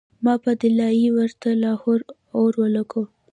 ما 0.23 0.33
پۀ 0.43 0.49
“دلائي” 0.61 1.07
ورته 1.17 1.49
لاهور 1.63 1.99
او 2.35 2.43
لګوو 2.75 3.03